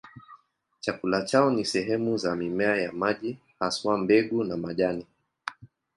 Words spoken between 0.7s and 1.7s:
Chakula chao ni